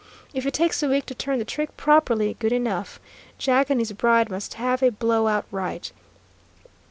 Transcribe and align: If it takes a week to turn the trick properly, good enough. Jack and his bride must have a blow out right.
If 0.33 0.47
it 0.47 0.55
takes 0.55 0.81
a 0.81 0.87
week 0.89 1.05
to 1.05 1.13
turn 1.13 1.37
the 1.37 1.45
trick 1.45 1.77
properly, 1.77 2.35
good 2.39 2.51
enough. 2.51 2.99
Jack 3.37 3.69
and 3.69 3.79
his 3.79 3.91
bride 3.91 4.31
must 4.31 4.55
have 4.55 4.81
a 4.81 4.89
blow 4.89 5.27
out 5.27 5.45
right. 5.51 5.91